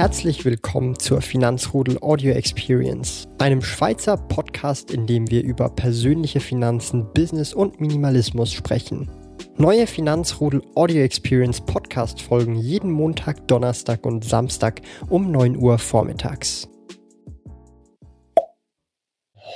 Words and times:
Herzlich 0.00 0.46
willkommen 0.46 0.98
zur 0.98 1.20
Finanzrudel 1.20 1.98
Audio 2.00 2.32
Experience, 2.32 3.28
einem 3.38 3.60
Schweizer 3.60 4.16
Podcast, 4.16 4.90
in 4.90 5.06
dem 5.06 5.30
wir 5.30 5.44
über 5.44 5.68
persönliche 5.68 6.40
Finanzen, 6.40 7.12
Business 7.12 7.52
und 7.52 7.82
Minimalismus 7.82 8.50
sprechen. 8.50 9.10
Neue 9.58 9.86
Finanzrudel 9.86 10.62
Audio 10.74 11.02
Experience 11.02 11.60
Podcast 11.60 12.22
folgen 12.22 12.56
jeden 12.56 12.90
Montag, 12.90 13.46
Donnerstag 13.46 14.06
und 14.06 14.24
Samstag 14.24 14.80
um 15.10 15.30
9 15.30 15.58
Uhr 15.58 15.76
vormittags. 15.76 16.66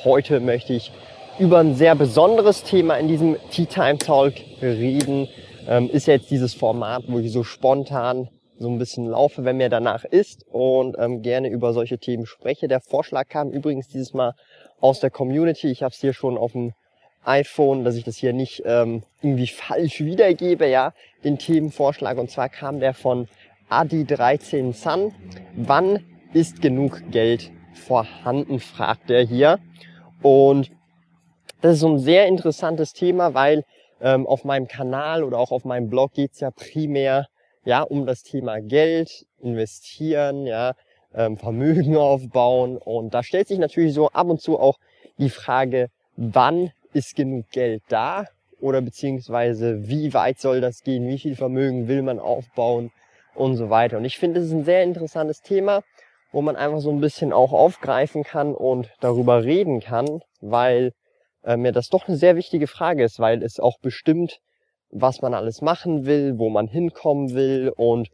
Heute 0.04 0.40
möchte 0.40 0.74
ich 0.74 0.92
über 1.38 1.60
ein 1.60 1.74
sehr 1.74 1.94
besonderes 1.94 2.64
Thema 2.64 2.96
in 2.96 3.08
diesem 3.08 3.36
Tea 3.50 3.64
Time 3.64 3.96
Talk 3.96 4.34
reden. 4.60 5.26
Ähm, 5.66 5.88
ist 5.88 6.06
jetzt 6.06 6.30
dieses 6.30 6.52
Format, 6.52 7.04
wo 7.08 7.18
ich 7.18 7.32
so 7.32 7.44
spontan 7.44 8.28
so 8.58 8.68
ein 8.68 8.78
bisschen 8.78 9.06
laufe, 9.06 9.44
wenn 9.44 9.56
mir 9.56 9.68
danach 9.68 10.04
ist 10.04 10.46
und 10.50 10.96
ähm, 10.98 11.22
gerne 11.22 11.48
über 11.48 11.72
solche 11.72 11.98
Themen 11.98 12.26
spreche. 12.26 12.68
Der 12.68 12.80
Vorschlag 12.80 13.28
kam 13.28 13.50
übrigens 13.50 13.88
dieses 13.88 14.14
Mal 14.14 14.34
aus 14.80 15.00
der 15.00 15.10
Community. 15.10 15.68
Ich 15.68 15.82
habe 15.82 15.92
es 15.92 16.00
hier 16.00 16.12
schon 16.12 16.38
auf 16.38 16.52
dem 16.52 16.72
iPhone, 17.24 17.84
dass 17.84 17.96
ich 17.96 18.04
das 18.04 18.16
hier 18.16 18.32
nicht 18.32 18.62
ähm, 18.66 19.02
irgendwie 19.22 19.46
falsch 19.46 20.00
wiedergebe, 20.00 20.68
ja, 20.68 20.92
den 21.24 21.38
Themenvorschlag. 21.38 22.18
Und 22.18 22.30
zwar 22.30 22.48
kam 22.48 22.80
der 22.80 22.94
von 22.94 23.28
Adi13 23.70 24.72
Sun. 24.72 25.12
Wann 25.56 26.04
ist 26.32 26.60
genug 26.60 27.02
Geld 27.10 27.50
vorhanden, 27.72 28.60
fragt 28.60 29.10
er 29.10 29.24
hier. 29.24 29.58
Und 30.22 30.70
das 31.60 31.74
ist 31.74 31.80
so 31.80 31.88
ein 31.88 31.98
sehr 31.98 32.26
interessantes 32.26 32.92
Thema, 32.92 33.34
weil 33.34 33.64
ähm, 34.00 34.26
auf 34.26 34.44
meinem 34.44 34.68
Kanal 34.68 35.24
oder 35.24 35.38
auch 35.38 35.50
auf 35.50 35.64
meinem 35.64 35.88
Blog 35.88 36.12
geht's 36.12 36.40
ja 36.40 36.50
primär 36.50 37.26
ja, 37.64 37.82
um 37.82 38.06
das 38.06 38.22
Thema 38.22 38.60
Geld, 38.60 39.26
investieren, 39.40 40.46
ja, 40.46 40.74
ähm, 41.14 41.36
Vermögen 41.36 41.96
aufbauen. 41.98 42.76
Und 42.76 43.14
da 43.14 43.22
stellt 43.22 43.48
sich 43.48 43.58
natürlich 43.58 43.94
so 43.94 44.08
ab 44.10 44.28
und 44.28 44.40
zu 44.40 44.58
auch 44.58 44.78
die 45.18 45.30
Frage, 45.30 45.88
wann 46.16 46.72
ist 46.92 47.16
genug 47.16 47.50
Geld 47.50 47.82
da? 47.88 48.26
Oder 48.60 48.80
beziehungsweise 48.80 49.88
wie 49.88 50.14
weit 50.14 50.40
soll 50.40 50.60
das 50.60 50.82
gehen? 50.82 51.06
Wie 51.08 51.18
viel 51.18 51.36
Vermögen 51.36 51.88
will 51.88 52.02
man 52.02 52.18
aufbauen? 52.18 52.90
Und 53.34 53.56
so 53.56 53.68
weiter. 53.68 53.96
Und 53.96 54.04
ich 54.04 54.16
finde, 54.16 54.38
es 54.38 54.46
ist 54.46 54.52
ein 54.52 54.64
sehr 54.64 54.84
interessantes 54.84 55.42
Thema, 55.42 55.82
wo 56.30 56.40
man 56.40 56.54
einfach 56.54 56.78
so 56.78 56.90
ein 56.90 57.00
bisschen 57.00 57.32
auch 57.32 57.52
aufgreifen 57.52 58.22
kann 58.22 58.54
und 58.54 58.92
darüber 59.00 59.42
reden 59.42 59.80
kann, 59.80 60.20
weil 60.40 60.92
äh, 61.42 61.56
mir 61.56 61.72
das 61.72 61.88
doch 61.88 62.06
eine 62.06 62.16
sehr 62.16 62.36
wichtige 62.36 62.68
Frage 62.68 63.02
ist, 63.02 63.18
weil 63.18 63.42
es 63.42 63.58
auch 63.58 63.78
bestimmt 63.80 64.38
was 64.90 65.22
man 65.22 65.34
alles 65.34 65.62
machen 65.62 66.06
will, 66.06 66.38
wo 66.38 66.50
man 66.50 66.68
hinkommen 66.68 67.34
will 67.34 67.72
und 67.74 68.08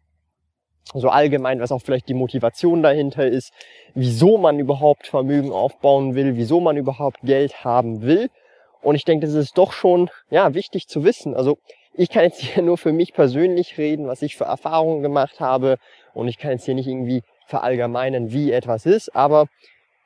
so 0.94 1.08
allgemein, 1.08 1.60
was 1.60 1.72
auch 1.72 1.82
vielleicht 1.82 2.08
die 2.08 2.14
Motivation 2.14 2.82
dahinter 2.82 3.26
ist, 3.26 3.52
wieso 3.94 4.38
man 4.38 4.58
überhaupt 4.58 5.06
Vermögen 5.06 5.52
aufbauen 5.52 6.14
will, 6.14 6.36
wieso 6.36 6.60
man 6.60 6.76
überhaupt 6.76 7.20
Geld 7.22 7.64
haben 7.64 8.02
will. 8.02 8.28
Und 8.82 8.94
ich 8.94 9.04
denke, 9.04 9.26
das 9.26 9.34
ist 9.34 9.58
doch 9.58 9.72
schon, 9.72 10.10
ja, 10.30 10.54
wichtig 10.54 10.88
zu 10.88 11.04
wissen. 11.04 11.34
Also 11.34 11.58
ich 11.94 12.08
kann 12.08 12.24
jetzt 12.24 12.40
hier 12.40 12.62
nur 12.64 12.78
für 12.78 12.92
mich 12.92 13.12
persönlich 13.12 13.78
reden, 13.78 14.06
was 14.06 14.22
ich 14.22 14.36
für 14.36 14.44
Erfahrungen 14.44 15.02
gemacht 15.02 15.38
habe. 15.40 15.76
Und 16.14 16.28
ich 16.28 16.38
kann 16.38 16.52
jetzt 16.52 16.64
hier 16.64 16.74
nicht 16.74 16.88
irgendwie 16.88 17.22
verallgemeinen, 17.46 18.32
wie 18.32 18.52
etwas 18.52 18.86
ist. 18.86 19.14
Aber 19.14 19.46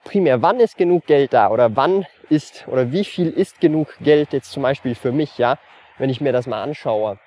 primär, 0.04 0.42
wann 0.42 0.60
ist 0.60 0.76
genug 0.76 1.06
Geld 1.06 1.32
da? 1.32 1.50
Oder 1.50 1.76
wann 1.76 2.06
ist, 2.28 2.66
oder 2.68 2.92
wie 2.92 3.04
viel 3.04 3.30
ist 3.30 3.60
genug 3.60 3.96
Geld 4.00 4.32
jetzt 4.32 4.50
zum 4.50 4.62
Beispiel 4.62 4.94
für 4.94 5.12
mich, 5.12 5.38
ja? 5.38 5.58
Wenn 5.98 6.10
ich 6.10 6.20
mir 6.20 6.32
das 6.32 6.46
mal 6.46 6.62
anschaue. 6.62 7.18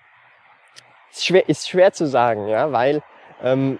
Ist 1.12 1.26
schwer, 1.26 1.48
ist 1.50 1.70
schwer 1.70 1.94
zu 1.94 2.06
sagen, 2.06 2.48
ja, 2.48 2.72
weil 2.72 3.02
ähm, 3.44 3.80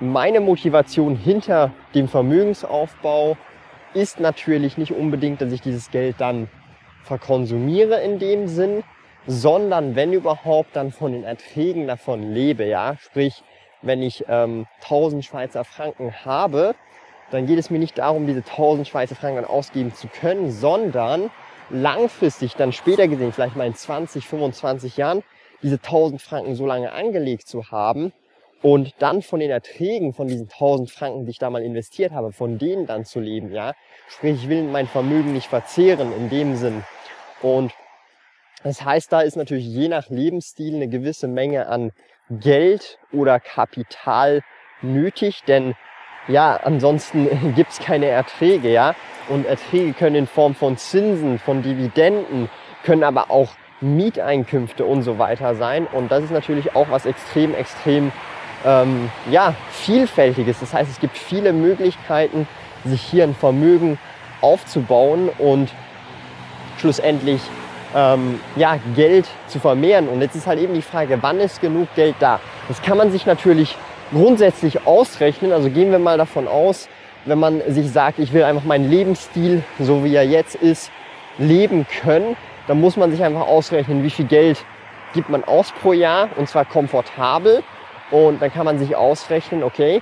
meine 0.00 0.40
Motivation 0.40 1.16
hinter 1.16 1.72
dem 1.94 2.08
Vermögensaufbau 2.08 3.36
ist 3.94 4.20
natürlich 4.20 4.76
nicht 4.76 4.92
unbedingt, 4.92 5.40
dass 5.40 5.52
ich 5.52 5.62
dieses 5.62 5.90
Geld 5.90 6.16
dann 6.18 6.48
verkonsumiere 7.02 8.02
in 8.02 8.18
dem 8.18 8.48
Sinn, 8.48 8.84
sondern 9.26 9.96
wenn 9.96 10.12
überhaupt 10.12 10.76
dann 10.76 10.92
von 10.92 11.12
den 11.12 11.24
Erträgen 11.24 11.86
davon 11.86 12.34
lebe, 12.34 12.64
ja, 12.64 12.96
sprich, 13.00 13.42
wenn 13.82 14.02
ich 14.02 14.24
ähm, 14.28 14.66
1000 14.82 15.24
Schweizer 15.24 15.64
Franken 15.64 16.12
habe, 16.24 16.74
dann 17.30 17.46
geht 17.46 17.58
es 17.58 17.70
mir 17.70 17.78
nicht 17.78 17.98
darum, 17.98 18.26
diese 18.26 18.40
1000 18.40 18.86
Schweizer 18.86 19.14
Franken 19.14 19.44
ausgeben 19.44 19.94
zu 19.94 20.08
können, 20.08 20.50
sondern 20.50 21.30
langfristig 21.70 22.54
dann 22.54 22.72
später 22.72 23.08
gesehen, 23.08 23.32
vielleicht 23.32 23.56
mal 23.56 23.66
in 23.66 23.74
20, 23.74 24.26
25 24.26 24.96
Jahren, 24.96 25.22
diese 25.62 25.76
1000 25.76 26.20
Franken 26.20 26.54
so 26.54 26.66
lange 26.66 26.92
angelegt 26.92 27.48
zu 27.48 27.70
haben 27.70 28.12
und 28.62 28.94
dann 28.98 29.22
von 29.22 29.40
den 29.40 29.50
Erträgen 29.50 30.12
von 30.12 30.28
diesen 30.28 30.48
1000 30.48 30.90
Franken, 30.90 31.24
die 31.24 31.30
ich 31.30 31.38
da 31.38 31.50
mal 31.50 31.62
investiert 31.62 32.12
habe, 32.12 32.32
von 32.32 32.58
denen 32.58 32.86
dann 32.86 33.04
zu 33.04 33.20
leben, 33.20 33.52
ja. 33.52 33.74
Sprich, 34.08 34.42
ich 34.42 34.48
will 34.48 34.62
mein 34.62 34.86
Vermögen 34.86 35.32
nicht 35.32 35.48
verzehren 35.48 36.12
in 36.12 36.30
dem 36.30 36.56
Sinn. 36.56 36.84
Und 37.42 37.72
das 38.62 38.84
heißt, 38.84 39.12
da 39.12 39.20
ist 39.20 39.36
natürlich 39.36 39.66
je 39.66 39.88
nach 39.88 40.08
Lebensstil 40.08 40.74
eine 40.74 40.88
gewisse 40.88 41.28
Menge 41.28 41.68
an 41.68 41.92
Geld 42.30 42.98
oder 43.12 43.38
Kapital 43.38 44.42
nötig, 44.82 45.42
denn 45.46 45.74
ja, 46.28 46.58
ansonsten 46.62 47.28
gibt's 47.56 47.78
keine 47.78 48.06
Erträge, 48.06 48.70
ja. 48.70 48.94
Und 49.28 49.46
Erträge 49.46 49.92
können 49.92 50.16
in 50.16 50.26
Form 50.26 50.54
von 50.54 50.76
Zinsen, 50.76 51.38
von 51.38 51.62
Dividenden, 51.62 52.48
können 52.84 53.02
aber 53.02 53.30
auch 53.30 53.50
Mieteinkünfte 53.80 54.84
und 54.84 55.02
so 55.02 55.18
weiter 55.18 55.54
sein. 55.54 55.86
Und 55.92 56.10
das 56.10 56.24
ist 56.24 56.30
natürlich 56.30 56.74
auch 56.76 56.86
was 56.90 57.06
extrem, 57.06 57.54
extrem 57.54 58.12
ähm, 58.64 59.10
ja, 59.30 59.54
vielfältiges. 59.70 60.60
Das 60.60 60.72
heißt, 60.72 60.90
es 60.90 61.00
gibt 61.00 61.18
viele 61.18 61.52
Möglichkeiten, 61.52 62.46
sich 62.84 63.02
hier 63.02 63.24
ein 63.24 63.34
Vermögen 63.34 63.98
aufzubauen 64.40 65.28
und 65.38 65.70
schlussendlich 66.78 67.40
ähm, 67.94 68.40
ja, 68.56 68.78
Geld 68.94 69.26
zu 69.48 69.58
vermehren. 69.58 70.08
Und 70.08 70.20
jetzt 70.20 70.36
ist 70.36 70.46
halt 70.46 70.60
eben 70.60 70.74
die 70.74 70.82
Frage, 70.82 71.18
wann 71.20 71.40
ist 71.40 71.60
genug 71.60 71.88
Geld 71.94 72.16
da? 72.20 72.40
Das 72.68 72.82
kann 72.82 72.96
man 72.96 73.10
sich 73.10 73.26
natürlich 73.26 73.76
grundsätzlich 74.12 74.86
ausrechnen. 74.86 75.52
Also 75.52 75.70
gehen 75.70 75.90
wir 75.90 75.98
mal 75.98 76.18
davon 76.18 76.48
aus, 76.48 76.88
wenn 77.24 77.38
man 77.38 77.60
sich 77.68 77.90
sagt, 77.90 78.18
ich 78.18 78.32
will 78.32 78.44
einfach 78.44 78.64
meinen 78.64 78.88
Lebensstil, 78.90 79.62
so 79.78 80.04
wie 80.04 80.14
er 80.14 80.24
jetzt 80.24 80.54
ist, 80.54 80.90
leben 81.38 81.86
können, 82.02 82.36
dann 82.66 82.80
muss 82.80 82.96
man 82.96 83.10
sich 83.10 83.22
einfach 83.22 83.46
ausrechnen, 83.46 84.02
wie 84.02 84.10
viel 84.10 84.26
Geld 84.26 84.64
gibt 85.12 85.28
man 85.28 85.44
aus 85.44 85.72
pro 85.72 85.92
Jahr 85.92 86.28
und 86.36 86.48
zwar 86.48 86.64
komfortabel. 86.64 87.62
Und 88.10 88.40
dann 88.40 88.52
kann 88.52 88.64
man 88.64 88.78
sich 88.78 88.94
ausrechnen, 88.94 89.64
okay, 89.64 90.00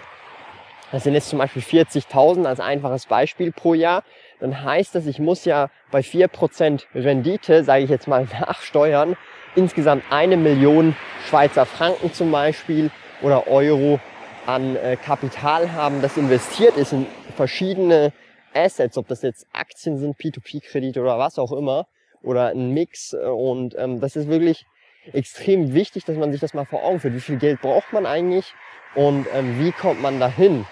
das 0.93 1.05
sind 1.05 1.15
jetzt 1.15 1.31
zum 1.31 1.39
Beispiel 1.39 1.63
40.000 1.63 2.45
als 2.45 2.61
einfaches 2.61 3.07
Beispiel 3.07 3.51
pro 3.51 3.75
Jahr. 3.75 4.05
Dann 4.41 4.63
heißt 4.63 4.95
das, 4.95 5.07
ich 5.07 5.19
muss 5.19 5.45
ja 5.45 5.71
bei 5.91 6.01
4% 6.01 6.85
Rendite, 6.95 7.65
sage 7.65 7.85
ich 7.85 7.91
jetzt 7.91 8.07
mal 8.07 8.29
nach 8.41 8.61
Steuern, 8.61 9.17
insgesamt 9.57 10.05
eine 10.11 10.37
Million 10.37 10.95
Schweizer 11.29 11.65
Franken 11.65 12.13
zum 12.13 12.31
Beispiel 12.31 12.91
oder 13.25 13.49
Euro 13.49 13.99
an 14.47 14.77
äh, 14.77 14.97
Kapital 14.97 15.73
haben, 15.73 16.03
das 16.03 16.17
investiert 16.19 16.77
ist 16.77 16.93
in 16.93 17.07
verschiedene 17.35 18.13
Assets, 18.53 18.99
ob 18.99 19.09
das 19.09 19.23
jetzt 19.23 19.47
Aktien 19.53 19.99
sind, 19.99 20.17
P2P-Kredite 20.17 21.01
oder 21.01 21.19
was 21.19 21.39
auch 21.39 21.51
immer, 21.51 21.87
oder 22.23 22.49
ein 22.49 22.71
Mix. 22.71 23.15
Und 23.15 23.75
ähm, 23.79 24.01
das 24.01 24.15
ist 24.15 24.29
wirklich 24.29 24.67
extrem 25.13 25.73
wichtig, 25.73 26.05
dass 26.05 26.17
man 26.17 26.31
sich 26.33 26.41
das 26.41 26.55
mal 26.55 26.67
vor 26.67 26.85
Augen 26.85 27.01
führt. 27.01 27.15
Wie 27.15 27.21
viel 27.21 27.39
Geld 27.39 27.63
braucht 27.63 27.93
man 27.93 28.07
eigentlich 28.07 28.53
und 28.95 29.27
ähm, 29.35 29.59
wie 29.59 29.73
kommt 29.73 30.03
man 30.03 30.21
dahin? 30.21 30.67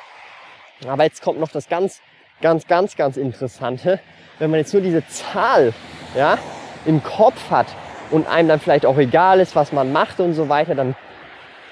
Aber 0.86 1.04
jetzt 1.04 1.22
kommt 1.22 1.40
noch 1.40 1.50
das 1.50 1.68
ganz, 1.68 2.00
ganz, 2.42 2.66
ganz, 2.66 2.96
ganz 2.96 3.16
Interessante. 3.16 3.98
Wenn 4.38 4.50
man 4.50 4.60
jetzt 4.60 4.72
nur 4.72 4.82
diese 4.82 5.06
Zahl 5.06 5.72
ja, 6.14 6.38
im 6.84 7.02
Kopf 7.02 7.50
hat 7.50 7.68
und 8.10 8.26
einem 8.28 8.48
dann 8.48 8.60
vielleicht 8.60 8.84
auch 8.84 8.98
egal 8.98 9.40
ist, 9.40 9.56
was 9.56 9.72
man 9.72 9.92
macht 9.92 10.20
und 10.20 10.34
so 10.34 10.48
weiter, 10.48 10.74
dann 10.74 10.94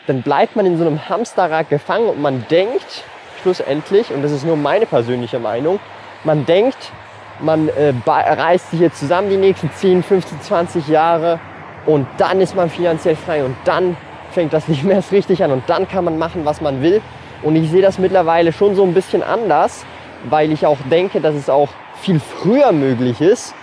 dann 0.07 0.23
bleibt 0.23 0.57
man 0.57 0.67
in 0.67 0.79
so 0.79 0.87
einem 0.87 1.09
Hamsterrad 1.09 1.69
gefangen 1.69 2.09
und 2.09 2.21
man 2.21 2.45
denkt 2.51 3.05
schlussendlich, 3.43 4.13
und 4.13 4.23
das 4.23 4.33
ist 4.33 4.45
nur 4.45 4.57
meine 4.57 4.87
persönliche 4.87 5.39
Meinung, 5.39 5.81
man 6.25 6.45
denkt, 6.45 6.93
man 7.41 7.69
äh, 7.69 7.95
reißt 8.07 8.73
sich 8.73 8.81
jetzt 8.81 9.01
zusammen 9.01 9.31
die 9.31 9.37
nächsten 9.37 9.71
10, 9.73 10.03
15, 10.03 10.43
20 10.43 10.89
Jahre 10.89 11.41
und 11.87 12.07
dann 12.19 12.41
ist 12.41 12.55
man 12.55 12.69
finanziell 12.69 13.17
frei 13.17 13.45
und 13.45 13.57
dann 13.65 13.97
fängt 14.33 14.53
das 14.53 14.69
nicht 14.69 14.85
mehr 14.85 15.03
richtig 15.11 15.43
an 15.43 15.53
und 15.53 15.65
dann 15.69 15.89
kann 15.89 16.05
man 16.05 16.19
machen, 16.19 16.45
was 16.45 16.61
man 16.61 16.83
will. 16.83 17.01
Und 17.43 17.57
ich 17.57 17.71
sehe 17.71 17.81
das 17.81 17.99
mittlerweile 17.99 18.53
schon 18.53 18.75
so 18.75 18.85
ein 18.85 18.93
bisschen 18.93 19.23
anders, 19.23 19.87
weil 20.25 20.53
ich 20.53 20.67
auch 20.67 20.77
denke, 20.91 21.23
dass 21.23 21.35
es 21.35 21.49
auch 21.49 21.71
viel 22.03 22.21
früher 22.21 22.73
möglich 22.73 23.21
ist, 23.23 23.55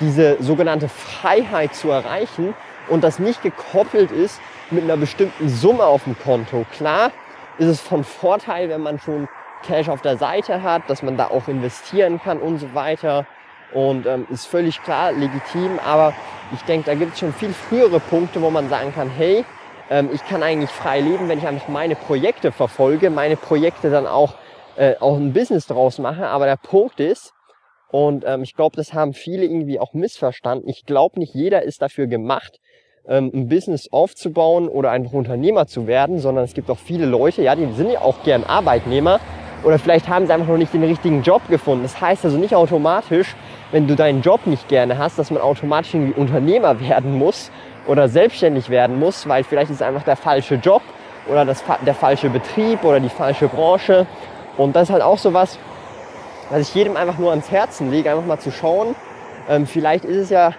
diese 0.00 0.42
sogenannte 0.42 0.88
Freiheit 0.88 1.74
zu 1.74 1.90
erreichen 1.90 2.54
und 2.88 3.04
das 3.04 3.18
nicht 3.18 3.42
gekoppelt 3.42 4.10
ist 4.10 4.40
mit 4.70 4.84
einer 4.84 4.96
bestimmten 4.96 5.48
Summe 5.48 5.84
auf 5.84 6.04
dem 6.04 6.18
Konto. 6.18 6.64
Klar 6.72 7.12
ist 7.58 7.68
es 7.68 7.80
von 7.80 8.04
Vorteil, 8.04 8.68
wenn 8.68 8.80
man 8.80 8.98
schon 8.98 9.28
Cash 9.62 9.88
auf 9.88 10.00
der 10.00 10.16
Seite 10.16 10.62
hat, 10.62 10.88
dass 10.88 11.02
man 11.02 11.16
da 11.16 11.26
auch 11.28 11.48
investieren 11.48 12.20
kann 12.22 12.38
und 12.38 12.58
so 12.58 12.74
weiter. 12.74 13.26
Und 13.72 14.06
ähm, 14.06 14.26
ist 14.30 14.46
völlig 14.46 14.82
klar, 14.82 15.12
legitim, 15.12 15.78
aber 15.84 16.12
ich 16.52 16.62
denke, 16.62 16.86
da 16.86 16.94
gibt 16.96 17.12
es 17.12 17.20
schon 17.20 17.32
viel 17.32 17.52
frühere 17.52 18.00
Punkte, 18.00 18.42
wo 18.42 18.50
man 18.50 18.68
sagen 18.68 18.92
kann, 18.92 19.08
hey, 19.08 19.44
ähm, 19.90 20.08
ich 20.12 20.26
kann 20.26 20.42
eigentlich 20.42 20.70
frei 20.70 21.00
leben, 21.00 21.28
wenn 21.28 21.38
ich 21.38 21.46
einfach 21.46 21.68
meine 21.68 21.94
Projekte 21.94 22.50
verfolge, 22.50 23.10
meine 23.10 23.36
Projekte 23.36 23.90
dann 23.90 24.08
auch, 24.08 24.34
äh, 24.76 24.96
auch 24.98 25.16
ein 25.16 25.32
Business 25.32 25.68
draus 25.68 25.98
mache. 25.98 26.26
Aber 26.26 26.46
der 26.46 26.56
Punkt 26.56 26.98
ist, 26.98 27.32
und 27.90 28.24
ähm, 28.26 28.42
ich 28.42 28.54
glaube, 28.54 28.76
das 28.76 28.92
haben 28.92 29.14
viele 29.14 29.44
irgendwie 29.44 29.80
auch 29.80 29.94
missverstanden. 29.94 30.68
Ich 30.68 30.86
glaube, 30.86 31.18
nicht 31.18 31.34
jeder 31.34 31.62
ist 31.62 31.82
dafür 31.82 32.06
gemacht, 32.06 32.60
ähm, 33.08 33.30
ein 33.34 33.48
Business 33.48 33.88
aufzubauen 33.92 34.68
oder 34.68 34.90
einfach 34.90 35.12
Unternehmer 35.12 35.66
zu 35.66 35.86
werden, 35.86 36.20
sondern 36.20 36.44
es 36.44 36.54
gibt 36.54 36.70
auch 36.70 36.78
viele 36.78 37.06
Leute, 37.06 37.42
ja, 37.42 37.56
die 37.56 37.70
sind 37.72 37.90
ja 37.90 38.00
auch 38.00 38.22
gern 38.22 38.44
Arbeitnehmer 38.44 39.18
oder 39.64 39.78
vielleicht 39.78 40.08
haben 40.08 40.26
sie 40.26 40.32
einfach 40.32 40.48
noch 40.48 40.56
nicht 40.56 40.72
den 40.72 40.84
richtigen 40.84 41.22
Job 41.22 41.42
gefunden. 41.48 41.82
Das 41.82 42.00
heißt 42.00 42.24
also 42.24 42.38
nicht 42.38 42.54
automatisch, 42.54 43.34
wenn 43.72 43.88
du 43.88 43.96
deinen 43.96 44.22
Job 44.22 44.46
nicht 44.46 44.68
gerne 44.68 44.96
hast, 44.98 45.18
dass 45.18 45.30
man 45.30 45.42
automatisch 45.42 45.94
irgendwie 45.94 46.18
Unternehmer 46.18 46.80
werden 46.88 47.14
muss 47.18 47.50
oder 47.86 48.08
selbstständig 48.08 48.70
werden 48.70 48.98
muss, 48.98 49.28
weil 49.28 49.42
vielleicht 49.42 49.70
ist 49.70 49.82
einfach 49.82 50.04
der 50.04 50.16
falsche 50.16 50.54
Job 50.54 50.82
oder 51.28 51.44
das, 51.44 51.64
der 51.84 51.94
falsche 51.94 52.30
Betrieb 52.30 52.84
oder 52.84 53.00
die 53.00 53.08
falsche 53.08 53.48
Branche. 53.48 54.06
Und 54.56 54.76
das 54.76 54.84
ist 54.84 54.92
halt 54.92 55.02
auch 55.02 55.18
so 55.18 55.32
was, 55.34 55.58
was 56.50 56.68
ich 56.68 56.74
jedem 56.74 56.96
einfach 56.96 57.18
nur 57.18 57.30
ans 57.30 57.50
Herzen 57.50 57.90
lege, 57.90 58.10
einfach 58.10 58.26
mal 58.26 58.38
zu 58.38 58.50
schauen. 58.50 58.94
Ähm, 59.48 59.66
vielleicht 59.66 60.04
ist 60.04 60.16
es 60.16 60.30
ja 60.30 60.52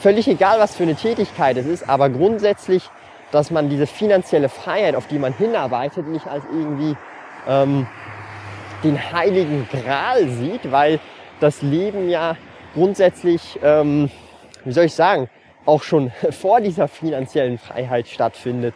völlig 0.00 0.28
egal, 0.28 0.60
was 0.60 0.76
für 0.76 0.82
eine 0.82 0.94
Tätigkeit 0.94 1.56
es 1.56 1.66
ist, 1.66 1.88
aber 1.88 2.10
grundsätzlich, 2.10 2.88
dass 3.32 3.50
man 3.50 3.68
diese 3.68 3.86
finanzielle 3.86 4.48
Freiheit, 4.48 4.94
auf 4.94 5.06
die 5.06 5.18
man 5.18 5.32
hinarbeitet, 5.32 6.06
nicht 6.06 6.26
als 6.26 6.44
irgendwie 6.44 6.96
ähm, 7.48 7.86
den 8.82 9.12
heiligen 9.12 9.66
Gral 9.70 10.28
sieht, 10.28 10.70
weil 10.70 11.00
das 11.40 11.62
Leben 11.62 12.08
ja 12.08 12.36
grundsätzlich, 12.74 13.58
ähm, 13.62 14.10
wie 14.64 14.72
soll 14.72 14.84
ich 14.84 14.94
sagen, 14.94 15.28
auch 15.64 15.82
schon 15.82 16.12
vor 16.30 16.60
dieser 16.60 16.88
finanziellen 16.88 17.58
Freiheit 17.58 18.08
stattfindet. 18.08 18.74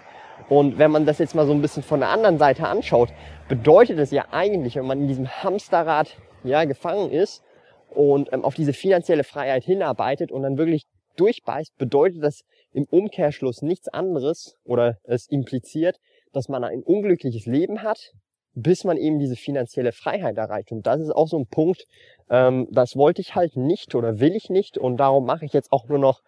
Und 0.49 0.78
wenn 0.78 0.90
man 0.90 1.05
das 1.05 1.19
jetzt 1.19 1.34
mal 1.34 1.46
so 1.46 1.52
ein 1.52 1.60
bisschen 1.60 1.82
von 1.82 2.00
der 2.00 2.08
anderen 2.08 2.38
Seite 2.38 2.66
anschaut, 2.66 3.10
bedeutet 3.49 3.99
es 3.99 4.11
ja 4.11 4.27
eigentlich, 4.31 4.77
wenn 4.77 4.87
man 4.87 5.00
in 5.00 5.09
diesem 5.09 5.29
Hamsterrad 5.29 6.17
ja, 6.45 6.65
gefangen 6.65 7.11
ist 7.11 7.43
und 7.91 8.33
ähm, 8.33 8.45
auf 8.45 8.55
diese 8.55 8.73
finanzielle 8.73 9.25
Freiheit 9.25 9.65
hinarbeitet 9.65 10.31
und 10.31 10.43
dann 10.43 10.59
wirklich 10.59 10.85
durchbeißt, 11.17 11.77
bedeutet 11.79 12.23
das 12.23 12.43
im 12.73 12.85
Umkehrschluss 12.85 13.62
nichts 13.62 13.89
anderes 13.89 14.56
oder 14.65 14.99
es 15.05 15.27
impliziert, 15.29 15.97
dass 16.33 16.49
man 16.49 16.62
ein 16.62 16.83
unglückliches 16.83 17.47
Leben 17.47 17.83
hat, 17.83 18.12
bis 18.55 18.85
man 18.85 18.97
eben 18.97 19.19
diese 19.19 19.37
finanzielle 19.37 19.93
Freiheit 19.93 20.37
erreicht. 20.37 20.71
Und 20.71 20.87
das 20.87 21.01
ist 21.01 21.11
auch 21.11 21.29
so 21.29 21.39
ein 21.39 21.47
Punkt, 21.47 21.85
ähm, 22.29 22.69
das 22.71 22.97
wollte 22.97 23.23
ich 23.23 23.35
halt 23.35 23.56
nicht 23.56 23.94
oder 23.94 24.21
will 24.21 24.37
ich 24.37 24.51
nicht 24.51 24.77
und 24.77 24.99
darum 24.99 25.25
mache 25.25 25.47
ich 25.47 25.53
jetzt 25.53 25.73
auch 25.73 25.89
nur 25.89 25.99
noch 25.99 26.21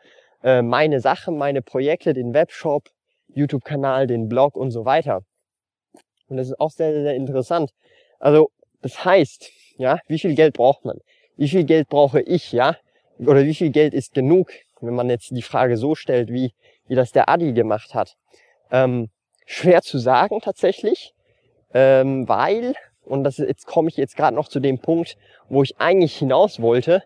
äh, 0.42 0.62
meine 0.62 1.00
Sachen, 1.00 1.36
meine 1.36 1.60
Projekte, 1.60 2.14
den 2.14 2.32
Webshop, 2.32 2.88
YouTube-Kanal, 3.28 4.06
den 4.06 4.28
Blog 4.28 4.56
und 4.56 4.70
so 4.70 4.84
weiter. 4.84 5.20
Und 6.30 6.36
das 6.36 6.48
ist 6.48 6.60
auch 6.60 6.70
sehr, 6.70 6.92
sehr 6.92 7.14
interessant. 7.14 7.72
Also, 8.18 8.50
das 8.82 9.04
heißt, 9.04 9.50
ja, 9.76 9.98
wie 10.06 10.18
viel 10.18 10.34
Geld 10.34 10.54
braucht 10.54 10.84
man? 10.84 10.98
Wie 11.36 11.48
viel 11.48 11.64
Geld 11.64 11.88
brauche 11.88 12.20
ich, 12.20 12.52
ja? 12.52 12.76
Oder 13.18 13.44
wie 13.44 13.54
viel 13.54 13.70
Geld 13.70 13.92
ist 13.92 14.14
genug, 14.14 14.52
wenn 14.80 14.94
man 14.94 15.10
jetzt 15.10 15.30
die 15.30 15.42
Frage 15.42 15.76
so 15.76 15.94
stellt, 15.94 16.32
wie, 16.32 16.54
wie 16.86 16.94
das 16.94 17.12
der 17.12 17.28
Adi 17.28 17.52
gemacht 17.52 17.94
hat? 17.94 18.16
Ähm, 18.70 19.10
schwer 19.44 19.82
zu 19.82 19.98
sagen 19.98 20.40
tatsächlich, 20.40 21.12
ähm, 21.74 22.28
weil, 22.28 22.74
und 23.04 23.24
das 23.24 23.38
jetzt 23.38 23.66
komme 23.66 23.88
ich 23.88 23.96
jetzt 23.96 24.16
gerade 24.16 24.36
noch 24.36 24.48
zu 24.48 24.60
dem 24.60 24.78
Punkt, 24.78 25.16
wo 25.48 25.62
ich 25.62 25.78
eigentlich 25.78 26.16
hinaus 26.16 26.60
wollte, 26.60 27.02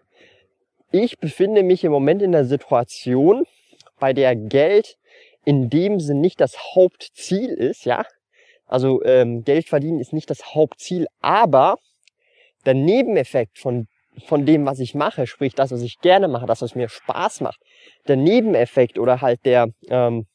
ich 0.92 1.18
befinde 1.18 1.62
mich 1.62 1.82
im 1.82 1.90
Moment 1.90 2.22
in 2.22 2.32
der 2.32 2.44
Situation, 2.44 3.46
bei 3.98 4.12
der 4.12 4.36
Geld 4.36 4.96
in 5.44 5.70
dem 5.70 5.98
Sinn 6.00 6.20
nicht 6.20 6.40
das 6.40 6.56
Hauptziel 6.74 7.50
ist, 7.50 7.84
ja, 7.84 8.04
also 8.66 9.02
ähm, 9.04 9.44
Geld 9.44 9.68
verdienen 9.68 10.00
ist 10.00 10.12
nicht 10.12 10.30
das 10.30 10.54
Hauptziel, 10.54 11.06
aber 11.20 11.78
der 12.64 12.74
Nebeneffekt 12.74 13.58
von, 13.58 13.86
von 14.26 14.46
dem, 14.46 14.64
was 14.66 14.78
ich 14.78 14.94
mache, 14.94 15.26
sprich 15.26 15.54
das, 15.54 15.70
was 15.70 15.82
ich 15.82 15.98
gerne 16.00 16.28
mache, 16.28 16.46
das, 16.46 16.62
was 16.62 16.74
mir 16.74 16.88
Spaß 16.88 17.40
macht, 17.40 17.60
der 18.08 18.16
Nebeneffekt 18.16 18.98
oder 18.98 19.20
halt 19.20 19.44
der, 19.44 19.68
ähm, 19.88 20.26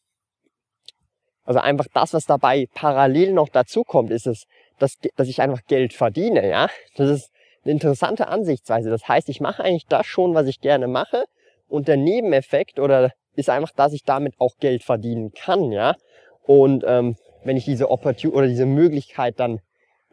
also 1.43 1.59
einfach 1.59 1.87
das, 1.93 2.13
was 2.13 2.25
dabei 2.25 2.67
parallel 2.73 3.33
noch 3.33 3.49
dazu 3.49 3.83
kommt, 3.83 4.11
ist 4.11 4.27
es, 4.27 4.45
dass, 4.77 4.97
dass 5.15 5.27
ich 5.27 5.41
einfach 5.41 5.61
Geld 5.67 5.93
verdiene, 5.93 6.47
ja. 6.47 6.69
Das 6.95 7.09
ist 7.09 7.31
eine 7.63 7.73
interessante 7.73 8.27
Ansichtsweise. 8.27 8.89
Das 8.89 9.07
heißt, 9.07 9.29
ich 9.29 9.41
mache 9.41 9.63
eigentlich 9.63 9.87
das 9.87 10.05
schon, 10.05 10.35
was 10.35 10.47
ich 10.47 10.61
gerne 10.61 10.87
mache 10.87 11.25
und 11.67 11.87
der 11.87 11.97
Nebeneffekt 11.97 12.79
oder 12.79 13.11
ist 13.35 13.49
einfach, 13.49 13.71
dass 13.71 13.93
ich 13.93 14.03
damit 14.03 14.35
auch 14.37 14.57
Geld 14.59 14.83
verdienen 14.83 15.31
kann, 15.31 15.71
ja. 15.71 15.95
Und 16.43 16.83
ähm, 16.87 17.15
wenn 17.43 17.57
ich 17.57 17.65
diese 17.65 17.89
Opportunity 17.89 18.27
oder 18.27 18.47
diese 18.47 18.65
Möglichkeit 18.65 19.39
dann 19.39 19.59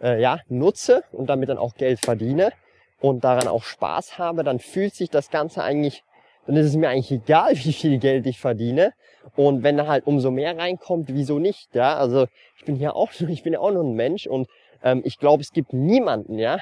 äh, 0.00 0.20
ja, 0.20 0.40
nutze 0.49 1.05
und 1.12 1.28
damit 1.28 1.49
dann 1.49 1.58
auch 1.58 1.75
Geld 1.75 2.00
verdiene 2.00 2.52
und 3.00 3.25
daran 3.25 3.49
auch 3.49 3.62
Spaß 3.62 4.19
habe, 4.19 4.44
dann 4.44 4.58
fühlt 4.58 4.94
sich 4.94 5.11
das 5.11 5.31
Ganze 5.31 5.62
eigentlich, 5.62 6.05
dann 6.46 6.56
ist 6.56 6.67
es 6.67 6.76
mir 6.76 6.88
eigentlich 6.88 7.12
egal, 7.12 7.52
wie 7.56 7.73
viel 7.73 7.99
Geld 7.99 8.26
ich 8.26 8.38
verdiene. 8.38 8.93
Und 9.34 9.62
wenn 9.62 9.76
da 9.76 9.87
halt 9.87 10.06
umso 10.06 10.31
mehr 10.31 10.56
reinkommt, 10.56 11.08
wieso 11.12 11.38
nicht? 11.38 11.75
Ja, 11.75 11.96
also 11.96 12.26
ich 12.56 12.64
bin 12.64 12.76
ja 12.76 12.93
auch, 12.93 13.11
ich 13.28 13.43
bin 13.43 13.52
ja 13.52 13.61
auch 13.61 13.73
nur 13.73 13.82
ein 13.82 13.94
Mensch 13.94 14.26
und 14.26 14.49
ähm, 14.82 15.02
ich 15.05 15.19
glaube, 15.19 15.43
es 15.43 15.52
gibt 15.52 15.73
niemanden, 15.73 16.38
ja, 16.38 16.61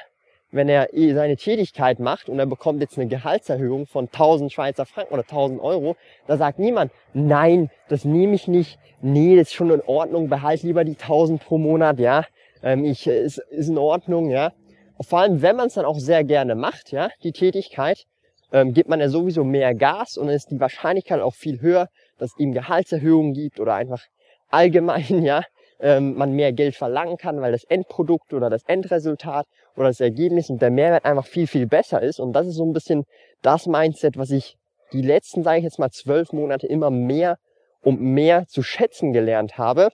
wenn 0.55 0.69
er 0.69 0.93
eh 0.93 1.13
seine 1.13 1.35
Tätigkeit 1.35 1.99
macht 1.99 2.29
und 2.29 2.39
er 2.39 2.45
bekommt 2.45 2.81
jetzt 2.81 2.97
eine 2.97 3.07
Gehaltserhöhung 3.07 3.87
von 3.87 4.05
1000 4.05 4.51
Schweizer 4.51 4.85
Franken 4.85 5.13
oder 5.13 5.23
1000 5.23 5.61
Euro, 5.61 5.97
da 6.27 6.37
sagt 6.37 6.59
niemand, 6.59 6.91
nein, 7.13 7.69
das 7.89 8.05
nehme 8.05 8.35
ich 8.35 8.47
nicht, 8.47 8.79
nee, 9.01 9.35
das 9.35 9.49
ist 9.49 9.53
schon 9.53 9.69
in 9.69 9.81
Ordnung, 9.81 10.29
behalte 10.29 10.65
lieber 10.65 10.85
die 10.85 10.97
1000 10.97 11.43
pro 11.43 11.57
Monat, 11.57 11.99
ja, 11.99 12.25
ähm, 12.63 12.85
ich, 12.85 13.05
äh, 13.05 13.21
ist, 13.21 13.37
ist 13.37 13.67
in 13.69 13.77
Ordnung, 13.77 14.29
ja. 14.29 14.53
Vor 15.01 15.19
allem, 15.19 15.41
wenn 15.41 15.57
man 15.57 15.67
es 15.67 15.73
dann 15.73 15.83
auch 15.83 15.99
sehr 15.99 16.23
gerne 16.23 16.55
macht, 16.55 16.93
ja, 16.93 17.09
die 17.21 17.33
Tätigkeit, 17.33 18.05
ähm, 18.53 18.73
gibt 18.73 18.87
man 18.87 19.01
ja 19.01 19.09
sowieso 19.09 19.43
mehr 19.43 19.75
Gas 19.75 20.17
und 20.17 20.27
dann 20.27 20.35
ist 20.35 20.51
die 20.51 20.59
Wahrscheinlichkeit 20.59 21.19
auch 21.19 21.33
viel 21.33 21.59
höher, 21.59 21.89
dass 22.17 22.31
es 22.31 22.39
ihm 22.39 22.53
Gehaltserhöhungen 22.53 23.33
gibt 23.33 23.59
oder 23.59 23.73
einfach 23.75 24.01
allgemein, 24.49 25.21
ja, 25.23 25.41
ähm, 25.79 26.15
man 26.15 26.33
mehr 26.33 26.53
Geld 26.53 26.75
verlangen 26.75 27.17
kann, 27.17 27.41
weil 27.41 27.51
das 27.51 27.63
Endprodukt 27.65 28.33
oder 28.33 28.49
das 28.49 28.63
Endresultat 28.63 29.45
oder 29.75 29.87
das 29.87 29.99
Ergebnis 29.99 30.49
und 30.49 30.61
der 30.61 30.71
Mehrwert 30.71 31.05
einfach 31.05 31.25
viel, 31.25 31.47
viel 31.47 31.67
besser 31.67 32.01
ist. 32.01 32.19
Und 32.19 32.33
das 32.33 32.47
ist 32.47 32.55
so 32.55 32.65
ein 32.65 32.73
bisschen 32.73 33.05
das 33.41 33.67
Mindset, 33.67 34.17
was 34.17 34.31
ich 34.31 34.55
die 34.93 35.01
letzten, 35.01 35.43
sage 35.43 35.59
ich 35.59 35.63
jetzt 35.63 35.79
mal, 35.79 35.91
zwölf 35.91 36.31
Monate 36.31 36.67
immer 36.67 36.89
mehr 36.89 37.37
und 37.81 38.01
mehr 38.01 38.45
zu 38.47 38.63
schätzen 38.63 39.13
gelernt 39.13 39.57
habe. 39.57 39.89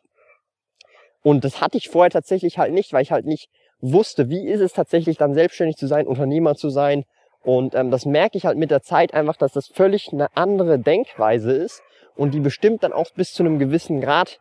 Und 1.23 1.44
das 1.44 1.61
hatte 1.61 1.78
ich 1.78 1.90
vorher 1.90 2.09
tatsächlich 2.09 2.57
halt 2.57 2.73
nicht, 2.73 2.94
weil 2.94 3.04
ich 3.04 3.11
halt 3.11 3.26
nicht 3.26 3.50
wusste, 3.80 4.30
wie 4.30 4.47
ist 4.47 4.61
es 4.61 4.73
tatsächlich 4.73 5.18
dann 5.18 5.33
selbstständig 5.33 5.76
zu 5.76 5.88
sein, 5.88 6.07
Unternehmer 6.07 6.56
zu 6.56 6.69
sein. 6.69 7.04
Und 7.44 7.73
ähm, 7.76 7.92
das 7.92 8.06
merke 8.06 8.38
ich 8.38 8.45
halt 8.45 8.57
mit 8.57 8.71
der 8.71 8.81
Zeit 8.81 9.14
einfach, 9.14 9.35
dass 9.35 9.54
das 9.54 9.68
völlig 9.68 10.09
eine 10.11 10.28
andere 10.35 10.80
Denkweise 10.80 11.52
ist 11.52 11.81
und 12.16 12.33
die 12.33 12.40
bestimmt 12.40 12.83
dann 12.83 12.94
auch 12.94 13.11
bis 13.16 13.33
zu 13.33 13.44
einem 13.44 13.57
gewissen 13.57 14.00
Grad 14.02 14.40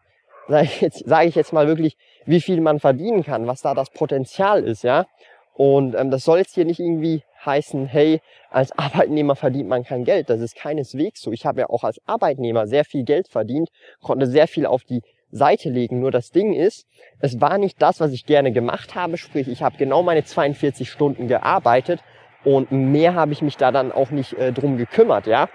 sage 0.50 0.69
ich, 0.80 1.02
sag 1.07 1.26
ich 1.26 1.35
jetzt 1.35 1.52
mal 1.52 1.66
wirklich, 1.66 1.97
wie 2.26 2.40
viel 2.40 2.61
man 2.61 2.80
verdienen 2.80 3.25
kann, 3.25 3.47
was 3.47 3.62
da 3.62 3.75
das 3.75 3.90
Potenzial 3.90 4.62
ist, 4.64 4.83
ja. 4.83 5.07
Und 5.54 5.95
ähm, 5.95 6.11
das 6.11 6.25
soll 6.25 6.38
jetzt 6.38 6.54
hier 6.54 6.64
nicht 6.64 6.80
irgendwie 6.80 7.23
heißen, 7.45 7.87
hey, 7.87 8.21
als 8.50 8.73
Arbeitnehmer 8.78 9.37
verdient 9.37 9.69
man 9.69 9.85
kein 9.85 10.04
Geld. 10.04 10.30
Das 10.30 10.40
ist 10.40 10.57
keineswegs 10.57 11.23
so. 11.23 11.33
Ich 11.33 11.47
habe 11.47 11.61
ja 11.61 11.71
auch 11.71 11.85
als 11.85 12.00
Arbeitnehmer 12.07 12.66
sehr 12.66 12.85
viel 12.85 13.04
Geld 13.04 13.28
verdient, 13.28 13.71
konnte 14.00 14.26
sehr 14.26 14.49
viel 14.49 14.66
auf 14.66 14.85
die 14.85 15.02
Seite 15.30 15.71
legen. 15.71 16.00
Nur 16.00 16.11
das 16.11 16.30
Ding 16.30 16.54
ist, 16.54 16.87
es 17.21 17.40
war 17.40 17.59
nicht 17.59 17.80
das, 17.80 18.00
was 18.00 18.12
ich 18.12 18.26
gerne 18.26 18.52
gemacht 18.52 18.95
habe. 18.95 19.16
Sprich, 19.16 19.49
ich 19.49 19.62
habe 19.62 19.76
genau 19.76 20.02
meine 20.02 20.25
42 20.25 20.90
Stunden 20.90 21.28
gearbeitet 21.28 22.00
und 22.45 22.73
mehr 22.73 23.14
habe 23.14 23.33
ich 23.33 23.42
mich 23.42 23.57
da 23.57 23.71
dann 23.71 23.92
auch 23.92 24.11
nicht 24.11 24.35
äh, 24.35 24.52
drum 24.52 24.76
gekümmert, 24.76 25.26
ja. 25.26 25.49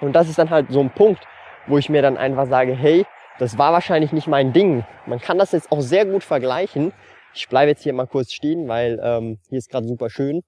Und 0.00 0.14
das 0.14 0.28
ist 0.28 0.38
dann 0.38 0.50
halt 0.50 0.66
so 0.70 0.80
ein 0.80 0.90
Punkt, 0.90 1.26
wo 1.66 1.78
ich 1.78 1.88
mir 1.88 2.02
dann 2.02 2.16
einfach 2.16 2.48
sage, 2.48 2.74
hey, 2.74 3.06
das 3.38 3.58
war 3.58 3.72
wahrscheinlich 3.72 4.12
nicht 4.12 4.26
mein 4.26 4.52
Ding. 4.52 4.84
Man 5.06 5.20
kann 5.20 5.38
das 5.38 5.52
jetzt 5.52 5.72
auch 5.72 5.80
sehr 5.80 6.06
gut 6.06 6.22
vergleichen. 6.22 6.92
Ich 7.34 7.48
bleibe 7.48 7.70
jetzt 7.70 7.82
hier 7.82 7.92
mal 7.92 8.06
kurz 8.06 8.32
stehen, 8.32 8.68
weil 8.68 9.00
ähm, 9.02 9.38
hier 9.48 9.58
ist 9.58 9.70
gerade 9.70 9.86
super 9.86 10.10
schön. 10.10 10.42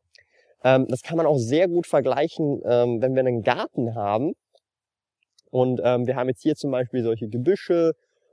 Ähm, 0.62 0.86
das 0.88 1.02
kann 1.02 1.16
man 1.16 1.26
auch 1.26 1.38
sehr 1.38 1.68
gut 1.68 1.86
vergleichen, 1.86 2.60
ähm, 2.64 3.00
wenn 3.00 3.14
wir 3.14 3.20
einen 3.20 3.42
Garten 3.42 3.94
haben. 3.94 4.34
Und 5.50 5.80
ähm, 5.84 6.06
wir 6.06 6.16
haben 6.16 6.28
jetzt 6.28 6.42
hier 6.42 6.56
zum 6.56 6.70
Beispiel 6.70 7.02
solche 7.02 7.28
Gebüsche, 7.28 7.92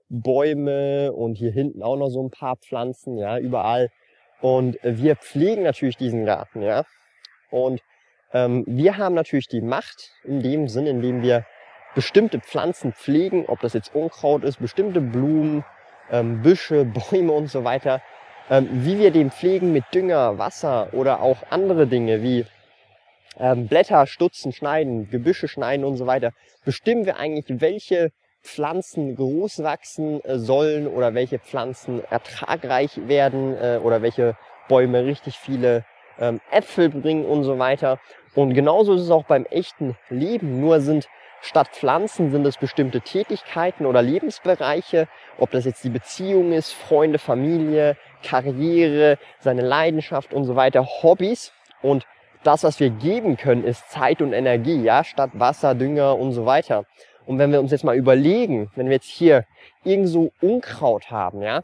Bäume 0.09 1.13
und 1.13 1.35
hier 1.35 1.51
hinten 1.51 1.83
auch 1.83 1.95
noch 1.95 2.09
so 2.09 2.21
ein 2.21 2.31
paar 2.31 2.57
Pflanzen, 2.57 3.17
ja, 3.17 3.37
überall. 3.37 3.89
Und 4.41 4.77
wir 4.83 5.15
pflegen 5.15 5.63
natürlich 5.63 5.97
diesen 5.97 6.25
Garten, 6.25 6.61
ja. 6.61 6.83
Und 7.51 7.81
ähm, 8.33 8.63
wir 8.67 8.97
haben 8.97 9.13
natürlich 9.15 9.47
die 9.47 9.61
Macht 9.61 10.11
in 10.23 10.41
dem 10.41 10.67
Sinn, 10.67 10.87
in 10.87 11.01
dem 11.01 11.21
wir 11.21 11.45
bestimmte 11.95 12.39
Pflanzen 12.39 12.93
pflegen, 12.93 13.45
ob 13.47 13.59
das 13.61 13.73
jetzt 13.73 13.93
Unkraut 13.93 14.43
ist, 14.43 14.59
bestimmte 14.59 15.01
Blumen, 15.01 15.63
ähm, 16.09 16.41
Büsche, 16.41 16.85
Bäume 17.11 17.31
und 17.31 17.47
so 17.47 17.63
weiter, 17.63 18.01
ähm, 18.49 18.67
wie 18.71 18.99
wir 18.99 19.11
den 19.11 19.31
pflegen 19.31 19.71
mit 19.71 19.83
Dünger, 19.93 20.37
Wasser 20.37 20.89
oder 20.93 21.21
auch 21.21 21.37
andere 21.49 21.87
Dinge 21.87 22.21
wie 22.21 22.45
ähm, 23.39 23.67
Blätter 23.67 24.07
stutzen, 24.07 24.51
schneiden, 24.51 25.09
Gebüsche 25.09 25.47
schneiden 25.47 25.85
und 25.85 25.97
so 25.97 26.05
weiter, 26.05 26.31
bestimmen 26.65 27.05
wir 27.05 27.17
eigentlich, 27.17 27.45
welche 27.61 28.11
Pflanzen 28.43 29.15
groß 29.15 29.63
wachsen 29.63 30.23
äh, 30.23 30.37
sollen 30.39 30.87
oder 30.87 31.13
welche 31.13 31.39
Pflanzen 31.39 32.03
ertragreich 32.09 33.07
werden 33.07 33.55
äh, 33.55 33.79
oder 33.81 34.01
welche 34.01 34.35
Bäume 34.67 35.05
richtig 35.05 35.37
viele 35.37 35.85
ähm, 36.19 36.41
Äpfel 36.51 36.89
bringen 36.89 37.25
und 37.25 37.43
so 37.43 37.59
weiter. 37.59 37.99
Und 38.35 38.53
genauso 38.53 38.93
ist 38.95 39.01
es 39.01 39.11
auch 39.11 39.25
beim 39.25 39.45
echten 39.45 39.97
Leben. 40.09 40.59
Nur 40.61 40.81
sind 40.81 41.07
statt 41.41 41.69
Pflanzen 41.69 42.31
sind 42.31 42.45
es 42.45 42.57
bestimmte 42.57 43.01
Tätigkeiten 43.01 43.85
oder 43.85 44.01
Lebensbereiche, 44.01 45.07
ob 45.37 45.51
das 45.51 45.65
jetzt 45.65 45.83
die 45.83 45.89
Beziehung 45.89 46.51
ist, 46.51 46.71
Freunde, 46.71 47.19
Familie, 47.19 47.97
Karriere, 48.23 49.17
seine 49.39 49.61
Leidenschaft 49.61 50.33
und 50.33 50.45
so 50.45 50.55
weiter, 50.55 50.85
Hobbys. 50.85 51.51
Und 51.81 52.05
das, 52.43 52.63
was 52.63 52.79
wir 52.79 52.89
geben 52.89 53.37
können, 53.37 53.63
ist 53.63 53.89
Zeit 53.91 54.21
und 54.21 54.33
Energie, 54.33 54.81
ja, 54.81 55.03
statt 55.03 55.31
Wasser, 55.33 55.75
Dünger 55.75 56.17
und 56.17 56.31
so 56.31 56.45
weiter. 56.45 56.85
Und 57.25 57.39
wenn 57.39 57.51
wir 57.51 57.59
uns 57.59 57.71
jetzt 57.71 57.83
mal 57.83 57.95
überlegen, 57.95 58.71
wenn 58.75 58.87
wir 58.87 58.93
jetzt 58.93 59.09
hier 59.09 59.45
irgendwo 59.83 60.31
Unkraut 60.41 61.11
haben, 61.11 61.41
ja, 61.41 61.63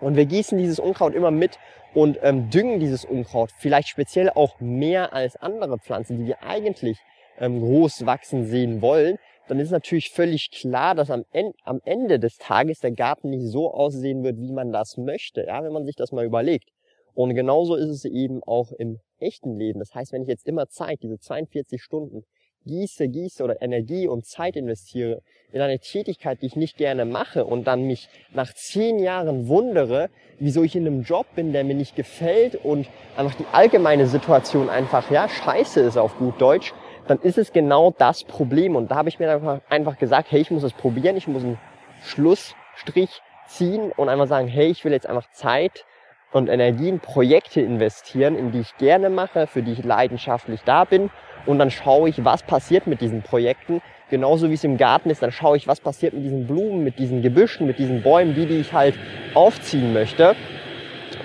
und 0.00 0.16
wir 0.16 0.26
gießen 0.26 0.58
dieses 0.58 0.78
Unkraut 0.78 1.14
immer 1.14 1.30
mit 1.30 1.58
und 1.94 2.18
ähm, 2.22 2.50
düngen 2.50 2.78
dieses 2.78 3.04
Unkraut, 3.04 3.50
vielleicht 3.58 3.88
speziell 3.88 4.30
auch 4.30 4.60
mehr 4.60 5.12
als 5.12 5.36
andere 5.36 5.78
Pflanzen, 5.78 6.18
die 6.18 6.26
wir 6.26 6.42
eigentlich 6.42 6.98
ähm, 7.40 7.60
groß 7.60 8.06
wachsen 8.06 8.46
sehen 8.46 8.82
wollen, 8.82 9.18
dann 9.48 9.60
ist 9.60 9.70
natürlich 9.70 10.10
völlig 10.10 10.50
klar, 10.50 10.94
dass 10.94 11.10
am, 11.10 11.24
Ende, 11.32 11.54
am 11.64 11.80
Ende 11.84 12.18
des 12.18 12.36
Tages 12.36 12.80
der 12.80 12.92
Garten 12.92 13.30
nicht 13.30 13.46
so 13.46 13.72
aussehen 13.72 14.22
wird, 14.22 14.38
wie 14.38 14.52
man 14.52 14.72
das 14.72 14.96
möchte, 14.96 15.44
ja, 15.46 15.62
wenn 15.64 15.72
man 15.72 15.86
sich 15.86 15.96
das 15.96 16.12
mal 16.12 16.24
überlegt. 16.24 16.68
Und 17.14 17.34
genauso 17.34 17.74
ist 17.74 17.88
es 17.88 18.04
eben 18.04 18.42
auch 18.44 18.70
im 18.72 19.00
echten 19.18 19.56
Leben. 19.56 19.80
Das 19.80 19.94
heißt, 19.94 20.12
wenn 20.12 20.22
ich 20.22 20.28
jetzt 20.28 20.46
immer 20.46 20.68
Zeit, 20.68 21.02
diese 21.02 21.18
42 21.18 21.82
Stunden, 21.82 22.24
gieße, 22.66 23.08
gieße 23.08 23.42
oder 23.42 23.60
Energie 23.62 24.06
und 24.06 24.26
Zeit 24.26 24.54
investiere 24.54 25.22
in 25.50 25.60
eine 25.60 25.78
Tätigkeit, 25.78 26.42
die 26.42 26.46
ich 26.46 26.56
nicht 26.56 26.76
gerne 26.76 27.04
mache 27.04 27.44
und 27.44 27.66
dann 27.66 27.82
mich 27.84 28.08
nach 28.34 28.52
zehn 28.52 28.98
Jahren 28.98 29.48
wundere, 29.48 30.10
wieso 30.38 30.62
ich 30.62 30.76
in 30.76 30.86
einem 30.86 31.02
Job 31.02 31.26
bin, 31.34 31.52
der 31.52 31.64
mir 31.64 31.74
nicht 31.74 31.96
gefällt 31.96 32.54
und 32.54 32.86
einfach 33.16 33.34
die 33.34 33.46
allgemeine 33.52 34.06
Situation 34.06 34.68
einfach, 34.68 35.10
ja, 35.10 35.28
scheiße 35.28 35.80
ist 35.80 35.96
auf 35.96 36.18
gut 36.18 36.40
Deutsch, 36.40 36.74
dann 37.08 37.20
ist 37.20 37.38
es 37.38 37.52
genau 37.52 37.94
das 37.96 38.24
Problem. 38.24 38.76
Und 38.76 38.90
da 38.90 38.96
habe 38.96 39.08
ich 39.08 39.18
mir 39.18 39.60
einfach 39.68 39.98
gesagt, 39.98 40.30
hey, 40.30 40.40
ich 40.40 40.50
muss 40.50 40.62
es 40.62 40.72
probieren, 40.72 41.16
ich 41.16 41.26
muss 41.26 41.42
einen 41.42 41.58
Schlussstrich 42.02 43.22
ziehen 43.46 43.92
und 43.96 44.08
einfach 44.08 44.26
sagen, 44.26 44.46
hey, 44.46 44.68
ich 44.68 44.84
will 44.84 44.92
jetzt 44.92 45.06
einfach 45.06 45.30
Zeit 45.30 45.84
und 46.32 46.48
Energie 46.48 46.88
in 46.88 47.00
Projekte 47.00 47.60
investieren, 47.62 48.36
in 48.36 48.52
die 48.52 48.60
ich 48.60 48.76
gerne 48.76 49.08
mache, 49.08 49.46
für 49.46 49.62
die 49.62 49.72
ich 49.72 49.84
leidenschaftlich 49.84 50.60
da 50.64 50.84
bin. 50.84 51.10
Und 51.46 51.58
dann 51.58 51.70
schaue 51.70 52.10
ich, 52.10 52.24
was 52.24 52.42
passiert 52.42 52.86
mit 52.86 53.00
diesen 53.00 53.22
Projekten. 53.22 53.80
Genauso 54.10 54.50
wie 54.50 54.54
es 54.54 54.64
im 54.64 54.76
Garten 54.76 55.08
ist, 55.08 55.22
dann 55.22 55.32
schaue 55.32 55.56
ich, 55.56 55.66
was 55.66 55.80
passiert 55.80 56.12
mit 56.12 56.24
diesen 56.24 56.46
Blumen, 56.46 56.84
mit 56.84 56.98
diesen 56.98 57.22
Gebüschen, 57.22 57.66
mit 57.66 57.78
diesen 57.78 58.02
Bäumen, 58.02 58.34
die, 58.34 58.46
die 58.46 58.58
ich 58.58 58.72
halt 58.74 58.94
aufziehen 59.34 59.94
möchte. 59.94 60.36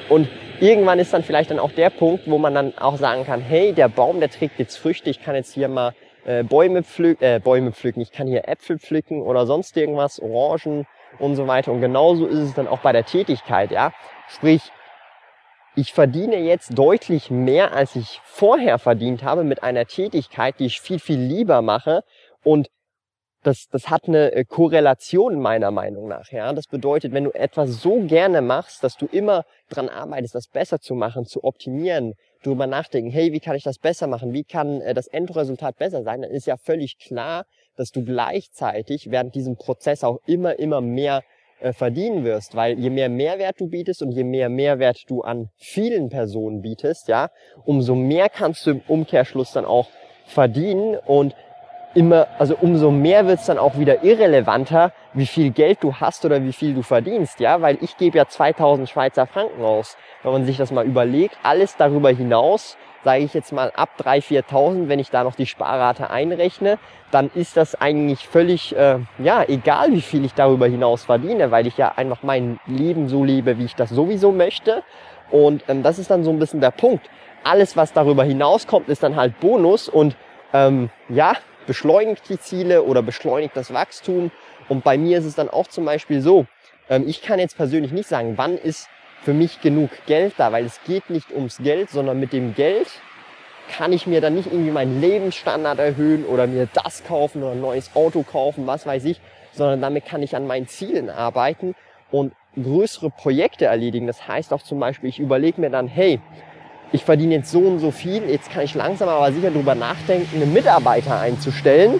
Und 0.07 0.29
irgendwann 0.59 0.99
ist 0.99 1.13
dann 1.13 1.23
vielleicht 1.23 1.51
dann 1.51 1.59
auch 1.59 1.71
der 1.71 1.89
Punkt, 1.89 2.29
wo 2.29 2.37
man 2.37 2.53
dann 2.53 2.77
auch 2.77 2.97
sagen 2.97 3.25
kann, 3.25 3.41
hey, 3.41 3.73
der 3.73 3.89
Baum, 3.89 4.19
der 4.19 4.29
trägt 4.29 4.59
jetzt 4.59 4.77
Früchte, 4.77 5.09
ich 5.09 5.21
kann 5.21 5.35
jetzt 5.35 5.53
hier 5.53 5.67
mal 5.67 5.93
äh, 6.25 6.43
Bäume, 6.43 6.83
pflücken, 6.83 7.23
äh, 7.23 7.39
Bäume 7.43 7.71
pflücken, 7.71 8.01
ich 8.01 8.11
kann 8.11 8.27
hier 8.27 8.47
Äpfel 8.47 8.79
pflücken 8.79 9.21
oder 9.21 9.45
sonst 9.45 9.75
irgendwas, 9.75 10.19
Orangen 10.19 10.85
und 11.19 11.35
so 11.35 11.47
weiter. 11.47 11.71
Und 11.71 11.81
genauso 11.81 12.27
ist 12.27 12.39
es 12.39 12.53
dann 12.53 12.67
auch 12.67 12.79
bei 12.79 12.91
der 12.91 13.05
Tätigkeit, 13.05 13.71
ja. 13.71 13.91
Sprich, 14.27 14.71
ich 15.75 15.91
verdiene 15.91 16.37
jetzt 16.37 16.77
deutlich 16.77 17.31
mehr, 17.31 17.73
als 17.73 17.95
ich 17.95 18.21
vorher 18.23 18.77
verdient 18.77 19.23
habe 19.23 19.43
mit 19.43 19.63
einer 19.63 19.85
Tätigkeit, 19.85 20.59
die 20.59 20.65
ich 20.65 20.79
viel, 20.79 20.99
viel 20.99 21.19
lieber 21.19 21.61
mache 21.61 22.03
und 22.43 22.69
das, 23.43 23.67
das 23.69 23.89
hat 23.89 24.07
eine 24.07 24.31
äh, 24.31 24.45
Korrelation 24.45 25.39
meiner 25.39 25.71
Meinung 25.71 26.07
nach. 26.07 26.31
Ja, 26.31 26.51
das 26.53 26.67
bedeutet, 26.67 27.13
wenn 27.13 27.25
du 27.25 27.31
etwas 27.31 27.81
so 27.81 28.01
gerne 28.01 28.41
machst, 28.41 28.83
dass 28.83 28.97
du 28.97 29.05
immer 29.05 29.43
dran 29.69 29.89
arbeitest, 29.89 30.35
das 30.35 30.47
besser 30.47 30.79
zu 30.79 30.95
machen, 30.95 31.25
zu 31.25 31.43
optimieren, 31.43 32.13
darüber 32.41 32.67
nachdenken, 32.67 33.11
hey, 33.11 33.31
wie 33.33 33.39
kann 33.39 33.55
ich 33.55 33.63
das 33.63 33.77
besser 33.77 34.07
machen? 34.07 34.33
Wie 34.33 34.43
kann 34.43 34.81
äh, 34.81 34.93
das 34.93 35.07
Endresultat 35.07 35.77
besser 35.77 36.03
sein? 36.03 36.21
Dann 36.21 36.31
ist 36.31 36.47
ja 36.47 36.57
völlig 36.57 36.97
klar, 36.97 37.45
dass 37.75 37.91
du 37.91 38.03
gleichzeitig 38.03 39.11
während 39.11 39.35
diesem 39.35 39.55
Prozess 39.55 40.03
auch 40.03 40.19
immer, 40.25 40.57
immer 40.59 40.81
mehr 40.81 41.23
äh, 41.59 41.73
verdienen 41.73 42.23
wirst, 42.23 42.55
weil 42.55 42.79
je 42.79 42.89
mehr 42.89 43.09
Mehrwert 43.09 43.59
du 43.59 43.67
bietest 43.67 44.01
und 44.01 44.11
je 44.11 44.23
mehr 44.23 44.49
Mehrwert 44.49 45.09
du 45.09 45.21
an 45.21 45.49
vielen 45.57 46.09
Personen 46.09 46.61
bietest, 46.61 47.07
ja, 47.07 47.29
umso 47.65 47.95
mehr 47.95 48.29
kannst 48.29 48.65
du 48.65 48.71
im 48.71 48.81
Umkehrschluss 48.87 49.51
dann 49.51 49.65
auch 49.65 49.87
verdienen 50.25 50.95
und 51.05 51.35
immer, 51.93 52.27
also 52.39 52.55
umso 52.59 52.91
mehr 52.91 53.27
wird's 53.27 53.45
dann 53.45 53.57
auch 53.57 53.77
wieder 53.77 54.03
irrelevanter, 54.03 54.91
wie 55.13 55.25
viel 55.25 55.51
Geld 55.51 55.83
du 55.83 55.95
hast 55.95 56.25
oder 56.25 56.43
wie 56.43 56.53
viel 56.53 56.73
du 56.73 56.81
verdienst, 56.81 57.39
ja, 57.39 57.61
weil 57.61 57.77
ich 57.81 57.97
gebe 57.97 58.17
ja 58.17 58.27
2000 58.27 58.89
Schweizer 58.89 59.27
Franken 59.27 59.63
aus. 59.63 59.97
Wenn 60.23 60.31
man 60.31 60.45
sich 60.45 60.57
das 60.57 60.71
mal 60.71 60.85
überlegt, 60.85 61.37
alles 61.43 61.75
darüber 61.77 62.09
hinaus, 62.09 62.77
sage 63.03 63.23
ich 63.23 63.33
jetzt 63.33 63.51
mal 63.51 63.71
ab 63.75 63.89
3.000, 63.99 64.45
4.000, 64.47 64.87
wenn 64.87 64.99
ich 64.99 65.09
da 65.09 65.23
noch 65.23 65.35
die 65.35 65.45
Sparrate 65.45 66.09
einrechne, 66.09 66.79
dann 67.11 67.29
ist 67.35 67.57
das 67.57 67.75
eigentlich 67.79 68.27
völlig, 68.27 68.75
äh, 68.75 68.99
ja, 69.19 69.43
egal 69.47 69.91
wie 69.91 70.01
viel 70.01 70.25
ich 70.25 70.33
darüber 70.33 70.67
hinaus 70.67 71.03
verdiene, 71.03 71.51
weil 71.51 71.67
ich 71.67 71.77
ja 71.77 71.93
einfach 71.95 72.23
mein 72.23 72.59
Leben 72.65 73.09
so 73.09 73.23
lebe, 73.23 73.57
wie 73.57 73.65
ich 73.65 73.75
das 73.75 73.89
sowieso 73.89 74.31
möchte. 74.31 74.83
Und 75.31 75.63
ähm, 75.67 75.83
das 75.83 75.99
ist 75.99 76.09
dann 76.09 76.23
so 76.23 76.31
ein 76.31 76.39
bisschen 76.39 76.61
der 76.61 76.71
Punkt. 76.71 77.09
Alles, 77.43 77.75
was 77.75 77.91
darüber 77.91 78.23
hinauskommt, 78.23 78.87
ist 78.87 79.03
dann 79.03 79.15
halt 79.15 79.39
Bonus 79.39 79.89
und 79.89 80.15
ähm, 80.53 80.89
ja, 81.09 81.33
beschleunigt 81.65 82.29
die 82.29 82.39
Ziele 82.39 82.83
oder 82.83 83.01
beschleunigt 83.01 83.55
das 83.55 83.73
Wachstum. 83.73 84.31
Und 84.69 84.83
bei 84.83 84.97
mir 84.97 85.19
ist 85.19 85.25
es 85.25 85.35
dann 85.35 85.49
auch 85.49 85.67
zum 85.67 85.85
Beispiel 85.85 86.21
so, 86.21 86.45
ähm, 86.89 87.07
ich 87.07 87.21
kann 87.21 87.39
jetzt 87.39 87.57
persönlich 87.57 87.91
nicht 87.91 88.07
sagen, 88.07 88.33
wann 88.37 88.57
ist 88.57 88.87
für 89.23 89.33
mich 89.33 89.61
genug 89.61 89.89
Geld 90.05 90.33
da, 90.37 90.51
weil 90.51 90.65
es 90.65 90.81
geht 90.83 91.09
nicht 91.09 91.31
ums 91.31 91.57
Geld, 91.57 91.89
sondern 91.89 92.19
mit 92.19 92.33
dem 92.33 92.55
Geld 92.55 92.87
kann 93.69 93.93
ich 93.93 94.05
mir 94.05 94.19
dann 94.19 94.35
nicht 94.35 94.47
irgendwie 94.47 94.71
meinen 94.71 94.99
Lebensstandard 94.99 95.79
erhöhen 95.79 96.25
oder 96.25 96.47
mir 96.47 96.67
das 96.73 97.03
kaufen 97.05 97.41
oder 97.41 97.53
ein 97.53 97.61
neues 97.61 97.91
Auto 97.95 98.23
kaufen, 98.23 98.67
was 98.67 98.85
weiß 98.85 99.05
ich, 99.05 99.21
sondern 99.53 99.81
damit 99.81 100.05
kann 100.05 100.21
ich 100.21 100.35
an 100.35 100.45
meinen 100.45 100.67
Zielen 100.67 101.09
arbeiten 101.09 101.75
und 102.11 102.33
größere 102.61 103.09
Projekte 103.09 103.65
erledigen. 103.65 104.07
Das 104.07 104.27
heißt 104.27 104.53
auch 104.53 104.61
zum 104.61 104.79
Beispiel, 104.79 105.09
ich 105.09 105.19
überlege 105.19 105.61
mir 105.61 105.69
dann, 105.69 105.87
hey, 105.87 106.19
ich 106.93 107.03
verdiene 107.03 107.35
jetzt 107.35 107.51
so 107.51 107.59
und 107.59 107.79
so 107.79 107.91
viel, 107.91 108.29
jetzt 108.29 108.51
kann 108.51 108.63
ich 108.63 108.75
langsam 108.75 109.09
aber 109.09 109.31
sicher 109.33 109.49
darüber 109.49 109.75
nachdenken, 109.75 110.41
einen 110.41 110.53
Mitarbeiter 110.53 111.19
einzustellen 111.19 111.99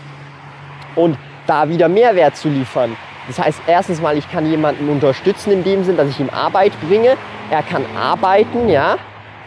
und 0.96 1.18
da 1.48 1.68
wieder 1.68 1.90
Mehrwert 1.90 2.38
zu 2.38 2.48
liefern. 2.48 2.96
Das 3.28 3.40
heißt, 3.40 3.62
erstens 3.68 4.02
mal, 4.02 4.18
ich 4.18 4.32
kann 4.32 4.50
jemanden 4.50 4.90
unterstützen 4.90 5.52
in 5.52 5.64
dem 5.64 5.84
Sinn, 5.84 5.98
dass 5.98 6.10
ich 6.10 6.20
ihm 6.20 6.30
Arbeit 6.30 6.74
bringe. 6.88 7.18
Er 7.50 7.64
kann 7.64 7.86
arbeiten, 7.96 8.70
ja, 8.70 8.98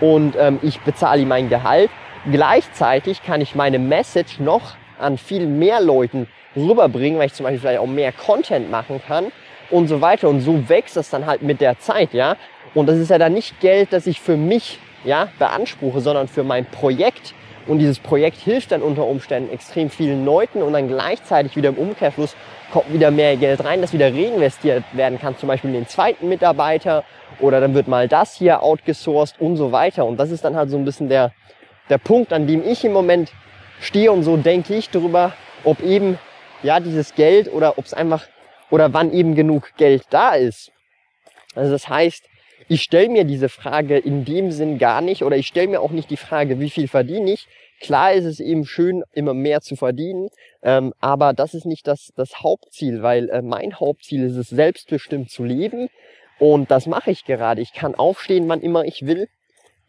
und 0.00 0.34
ähm, 0.36 0.58
ich 0.62 0.80
bezahle 0.80 1.22
ihm 1.22 1.28
mein 1.28 1.48
Gehalt. 1.48 1.90
Gleichzeitig 2.30 3.22
kann 3.22 3.40
ich 3.40 3.54
meine 3.54 3.78
Message 3.78 4.40
noch 4.40 4.74
an 4.98 5.16
viel 5.16 5.46
mehr 5.46 5.80
Leuten 5.80 6.26
rüberbringen, 6.56 7.18
weil 7.18 7.26
ich 7.26 7.34
zum 7.34 7.44
Beispiel 7.44 7.60
vielleicht 7.60 7.78
auch 7.78 7.86
mehr 7.86 8.12
Content 8.12 8.70
machen 8.70 9.00
kann 9.06 9.26
und 9.70 9.86
so 9.86 10.00
weiter. 10.00 10.28
Und 10.28 10.40
so 10.40 10.68
wächst 10.68 10.96
das 10.96 11.10
dann 11.10 11.26
halt 11.26 11.42
mit 11.42 11.60
der 11.60 11.78
Zeit, 11.78 12.14
ja. 12.14 12.36
Und 12.74 12.86
das 12.86 12.98
ist 12.98 13.10
ja 13.10 13.18
dann 13.18 13.34
nicht 13.34 13.60
Geld, 13.60 13.92
das 13.92 14.06
ich 14.06 14.20
für 14.20 14.36
mich 14.36 14.80
ja, 15.06 15.28
beanspruche, 15.38 16.00
sondern 16.00 16.28
für 16.28 16.44
mein 16.44 16.66
Projekt. 16.66 17.34
Und 17.66 17.78
dieses 17.78 17.98
Projekt 17.98 18.38
hilft 18.38 18.70
dann 18.72 18.82
unter 18.82 19.06
Umständen 19.06 19.52
extrem 19.52 19.90
vielen 19.90 20.24
Leuten 20.24 20.62
und 20.62 20.72
dann 20.72 20.86
gleichzeitig 20.86 21.56
wieder 21.56 21.70
im 21.70 21.76
Umkehrschluss 21.76 22.36
kommt 22.72 22.92
wieder 22.92 23.10
mehr 23.10 23.36
Geld 23.36 23.64
rein, 23.64 23.80
das 23.80 23.92
wieder 23.92 24.12
reinvestiert 24.12 24.84
werden 24.92 25.18
kann, 25.18 25.36
zum 25.36 25.48
Beispiel 25.48 25.70
in 25.70 25.76
den 25.76 25.88
zweiten 25.88 26.28
Mitarbeiter 26.28 27.04
oder 27.40 27.60
dann 27.60 27.74
wird 27.74 27.88
mal 27.88 28.06
das 28.08 28.34
hier 28.34 28.62
outgesourced 28.62 29.40
und 29.40 29.56
so 29.56 29.72
weiter. 29.72 30.04
Und 30.04 30.18
das 30.18 30.30
ist 30.30 30.44
dann 30.44 30.54
halt 30.54 30.70
so 30.70 30.76
ein 30.76 30.84
bisschen 30.84 31.08
der, 31.08 31.32
der 31.88 31.98
Punkt, 31.98 32.32
an 32.32 32.46
dem 32.46 32.64
ich 32.64 32.84
im 32.84 32.92
Moment 32.92 33.32
stehe 33.80 34.12
und 34.12 34.22
so 34.22 34.36
denke 34.36 34.74
ich 34.74 34.90
darüber, 34.90 35.32
ob 35.64 35.80
eben 35.82 36.18
ja 36.62 36.80
dieses 36.80 37.14
Geld 37.14 37.52
oder 37.52 37.78
ob 37.78 37.84
es 37.84 37.94
einfach 37.94 38.26
oder 38.70 38.92
wann 38.92 39.12
eben 39.12 39.34
genug 39.34 39.72
Geld 39.76 40.04
da 40.10 40.34
ist. 40.34 40.70
Also 41.54 41.72
das 41.72 41.88
heißt, 41.88 42.28
ich 42.68 42.82
stelle 42.82 43.08
mir 43.08 43.24
diese 43.24 43.48
Frage 43.48 43.98
in 43.98 44.24
dem 44.24 44.50
Sinn 44.50 44.78
gar 44.78 45.00
nicht 45.00 45.22
oder 45.22 45.36
ich 45.36 45.46
stelle 45.46 45.68
mir 45.68 45.80
auch 45.80 45.90
nicht 45.90 46.10
die 46.10 46.16
Frage, 46.16 46.58
wie 46.60 46.70
viel 46.70 46.88
verdiene 46.88 47.32
ich. 47.32 47.46
Klar 47.80 48.12
ist 48.12 48.24
es 48.24 48.40
eben 48.40 48.64
schön, 48.64 49.04
immer 49.12 49.34
mehr 49.34 49.60
zu 49.60 49.76
verdienen, 49.76 50.28
ähm, 50.62 50.94
aber 50.98 51.34
das 51.34 51.54
ist 51.54 51.66
nicht 51.66 51.86
das, 51.86 52.12
das 52.16 52.42
Hauptziel, 52.42 53.02
weil 53.02 53.28
äh, 53.28 53.42
mein 53.42 53.78
Hauptziel 53.78 54.24
ist 54.24 54.36
es, 54.36 54.48
selbstbestimmt 54.48 55.30
zu 55.30 55.44
leben 55.44 55.88
und 56.38 56.70
das 56.70 56.86
mache 56.86 57.10
ich 57.10 57.24
gerade. 57.24 57.60
Ich 57.60 57.72
kann 57.72 57.94
aufstehen, 57.94 58.48
wann 58.48 58.62
immer 58.62 58.84
ich 58.84 59.06
will. 59.06 59.28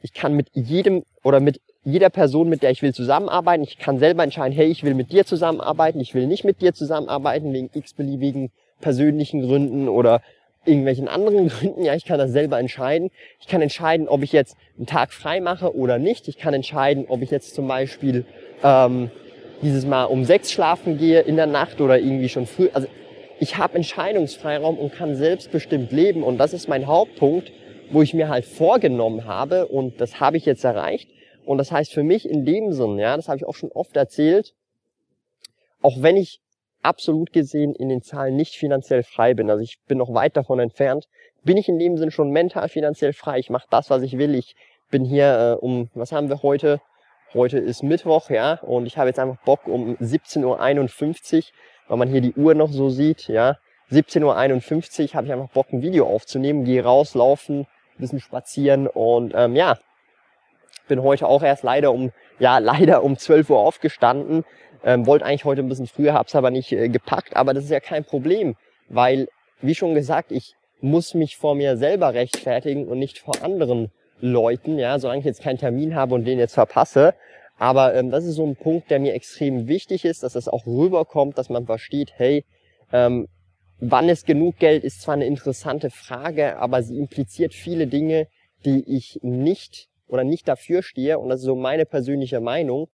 Ich 0.01 0.13
kann 0.13 0.33
mit 0.33 0.49
jedem 0.53 1.03
oder 1.23 1.39
mit 1.39 1.61
jeder 1.83 2.09
Person, 2.09 2.49
mit 2.49 2.63
der 2.63 2.71
ich 2.71 2.81
will, 2.81 2.93
zusammenarbeiten. 2.93 3.63
Ich 3.63 3.77
kann 3.77 3.97
selber 3.97 4.23
entscheiden, 4.23 4.53
hey, 4.53 4.67
ich 4.67 4.83
will 4.83 4.93
mit 4.93 5.11
dir 5.13 5.25
zusammenarbeiten, 5.25 6.01
ich 6.01 6.13
will 6.13 6.27
nicht 6.27 6.43
mit 6.43 6.61
dir 6.61 6.73
zusammenarbeiten, 6.73 7.53
wegen 7.53 7.69
x-beliebigen 7.73 8.51
persönlichen 8.81 9.41
Gründen 9.41 9.87
oder 9.87 10.21
irgendwelchen 10.67 11.07
anderen 11.07 11.47
Gründen. 11.49 11.83
Ja, 11.83 11.95
ich 11.95 12.05
kann 12.05 12.19
das 12.19 12.31
selber 12.31 12.59
entscheiden. 12.59 13.09
Ich 13.39 13.47
kann 13.47 13.61
entscheiden, 13.61 14.07
ob 14.07 14.23
ich 14.23 14.31
jetzt 14.31 14.57
einen 14.77 14.85
Tag 14.85 15.13
frei 15.13 15.39
mache 15.39 15.75
oder 15.75 15.97
nicht. 15.97 16.27
Ich 16.27 16.37
kann 16.37 16.53
entscheiden, 16.53 17.05
ob 17.07 17.21
ich 17.21 17.31
jetzt 17.31 17.55
zum 17.55 17.67
Beispiel 17.67 18.25
ähm, 18.63 19.09
dieses 19.61 19.85
Mal 19.85 20.05
um 20.05 20.25
sechs 20.25 20.51
schlafen 20.51 20.97
gehe 20.97 21.21
in 21.21 21.35
der 21.35 21.47
Nacht 21.47 21.81
oder 21.81 21.97
irgendwie 21.99 22.29
schon 22.29 22.45
früh. 22.45 22.69
Also 22.73 22.87
ich 23.39 23.57
habe 23.57 23.75
Entscheidungsfreiraum 23.75 24.77
und 24.77 24.93
kann 24.93 25.15
selbstbestimmt 25.15 25.91
leben. 25.91 26.23
Und 26.23 26.37
das 26.37 26.53
ist 26.53 26.67
mein 26.67 26.87
Hauptpunkt, 26.87 27.51
wo 27.91 28.01
ich 28.01 28.13
mir 28.13 28.29
halt 28.29 28.45
vorgenommen 28.45 29.25
habe 29.25 29.67
und 29.67 30.01
das 30.01 30.19
habe 30.19 30.37
ich 30.37 30.45
jetzt 30.45 30.63
erreicht. 30.63 31.09
Und 31.45 31.57
das 31.57 31.71
heißt 31.71 31.93
für 31.93 32.03
mich 32.03 32.29
in 32.29 32.45
dem 32.45 32.73
Sinn, 32.73 32.99
ja, 32.99 33.15
das 33.15 33.29
habe 33.29 33.37
ich 33.37 33.45
auch 33.45 33.55
schon 33.55 33.71
oft 33.71 33.95
erzählt, 33.95 34.53
auch 35.81 36.01
wenn 36.01 36.17
ich 36.17 36.41
absolut 36.81 37.33
gesehen 37.33 37.73
in 37.75 37.89
den 37.89 38.01
Zahlen 38.01 38.35
nicht 38.35 38.55
finanziell 38.55 39.03
frei 39.03 39.33
bin, 39.33 39.49
also 39.49 39.63
ich 39.63 39.79
bin 39.87 39.97
noch 39.97 40.13
weit 40.13 40.37
davon 40.37 40.59
entfernt, 40.59 41.07
bin 41.43 41.57
ich 41.57 41.69
in 41.69 41.79
dem 41.79 41.97
Sinn 41.97 42.11
schon 42.11 42.31
mental 42.31 42.69
finanziell 42.69 43.13
frei. 43.13 43.39
Ich 43.39 43.49
mache 43.49 43.67
das, 43.69 43.89
was 43.89 44.01
ich 44.03 44.17
will. 44.17 44.35
Ich 44.35 44.55
bin 44.91 45.05
hier 45.05 45.57
äh, 45.61 45.65
um, 45.65 45.89
was 45.93 46.11
haben 46.11 46.29
wir 46.29 46.43
heute? 46.43 46.79
Heute 47.33 47.57
ist 47.57 47.83
Mittwoch, 47.83 48.29
ja, 48.29 48.53
und 48.61 48.85
ich 48.85 48.97
habe 48.97 49.09
jetzt 49.09 49.19
einfach 49.19 49.43
Bock 49.43 49.67
um 49.67 49.95
17.51 49.97 50.45
Uhr, 51.37 51.43
weil 51.87 51.97
man 51.97 52.09
hier 52.09 52.21
die 52.21 52.33
Uhr 52.33 52.53
noch 52.53 52.71
so 52.71 52.89
sieht, 52.89 53.27
ja. 53.27 53.57
17.51 53.91 54.23
Uhr 55.09 55.13
habe 55.13 55.27
ich 55.27 55.33
einfach 55.33 55.49
Bock, 55.49 55.71
ein 55.71 55.81
Video 55.81 56.07
aufzunehmen, 56.07 56.63
gehe 56.63 56.83
raus, 56.83 57.15
laufen, 57.15 57.61
ein 57.61 57.67
bisschen 57.97 58.21
spazieren 58.21 58.87
und 58.87 59.33
ähm, 59.35 59.55
ja, 59.55 59.77
bin 60.87 61.03
heute 61.03 61.27
auch 61.27 61.43
erst 61.43 61.63
leider 61.63 61.91
um, 61.91 62.11
ja, 62.39 62.57
leider 62.59 63.03
um 63.03 63.17
12 63.17 63.49
Uhr 63.49 63.59
aufgestanden. 63.59 64.43
Ähm, 64.83 65.05
wollte 65.05 65.25
eigentlich 65.25 65.45
heute 65.45 65.61
ein 65.61 65.69
bisschen 65.69 65.87
früher, 65.87 66.13
hab's 66.13 66.35
aber 66.35 66.51
nicht 66.51 66.71
äh, 66.71 66.87
gepackt, 66.87 67.35
aber 67.35 67.53
das 67.53 67.63
ist 67.63 67.71
ja 67.71 67.79
kein 67.79 68.05
Problem, 68.05 68.55
weil, 68.89 69.27
wie 69.59 69.73
schon 69.73 69.95
gesagt, 69.95 70.31
ich 70.31 70.53
muss 70.81 71.15
mich 71.15 71.35
vor 71.35 71.55
mir 71.55 71.77
selber 71.77 72.13
rechtfertigen 72.13 72.87
und 72.87 72.99
nicht 72.99 73.19
vor 73.19 73.43
anderen 73.43 73.91
Leuten, 74.19 74.77
ja, 74.77 74.99
solange 74.99 75.19
ich 75.19 75.25
jetzt 75.25 75.41
keinen 75.41 75.57
Termin 75.57 75.95
habe 75.95 76.13
und 76.15 76.25
den 76.25 76.39
jetzt 76.39 76.53
verpasse. 76.53 77.15
Aber 77.57 77.95
ähm, 77.95 78.11
das 78.11 78.25
ist 78.25 78.35
so 78.35 78.45
ein 78.45 78.55
Punkt, 78.55 78.91
der 78.91 78.99
mir 78.99 79.13
extrem 79.13 79.67
wichtig 79.67 80.05
ist, 80.05 80.23
dass 80.23 80.33
das 80.33 80.47
auch 80.47 80.65
rüberkommt, 80.67 81.37
dass 81.37 81.49
man 81.49 81.65
versteht, 81.65 82.13
hey, 82.15 82.45
ähm, 82.93 83.27
wann 83.79 84.09
ist 84.09 84.25
genug 84.25 84.57
Geld, 84.59 84.83
ist 84.83 85.01
zwar 85.01 85.15
eine 85.15 85.25
interessante 85.25 85.89
Frage, 85.89 86.57
aber 86.57 86.83
sie 86.83 86.97
impliziert 86.97 87.53
viele 87.53 87.87
Dinge, 87.87 88.27
die 88.65 88.83
ich 88.87 89.19
nicht 89.23 89.87
oder 90.07 90.23
nicht 90.23 90.47
dafür 90.47 90.83
stehe. 90.83 91.19
Und 91.19 91.29
das 91.29 91.41
ist 91.41 91.45
so 91.45 91.55
meine 91.55 91.85
persönliche 91.85 92.39
Meinung. 92.39 92.87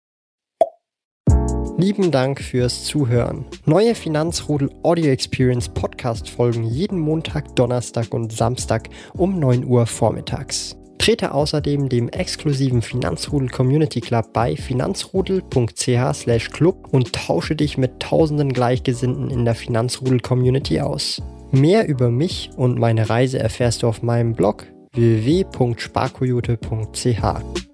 Lieben 1.78 2.10
Dank 2.10 2.40
fürs 2.40 2.84
Zuhören. 2.84 3.44
Neue 3.64 3.94
Finanzrudel 3.94 4.68
Audio 4.82 5.10
Experience 5.10 5.68
Podcast 5.68 6.28
folgen 6.28 6.64
jeden 6.64 6.98
Montag, 7.00 7.54
Donnerstag 7.56 8.12
und 8.12 8.32
Samstag 8.32 8.90
um 9.14 9.38
9 9.40 9.64
Uhr 9.64 9.86
vormittags. 9.86 10.76
Trete 10.98 11.32
außerdem 11.34 11.88
dem 11.88 12.10
exklusiven 12.10 12.82
Finanzrudel 12.82 13.48
Community 13.48 14.00
Club 14.00 14.32
bei 14.32 14.54
finanzrudel.ch/club 14.54 16.88
und 16.92 17.12
tausche 17.12 17.56
dich 17.56 17.76
mit 17.76 17.98
tausenden 17.98 18.52
Gleichgesinnten 18.52 19.28
in 19.28 19.44
der 19.44 19.56
Finanzrudel 19.56 20.20
Community 20.20 20.80
aus. 20.80 21.20
Mehr 21.50 21.88
über 21.88 22.10
mich 22.10 22.50
und 22.56 22.78
meine 22.78 23.10
Reise 23.10 23.40
erfährst 23.40 23.82
du 23.82 23.88
auf 23.88 24.02
meinem 24.02 24.34
Blog 24.34 24.71
www.sparkoyote.ch. 24.94 27.71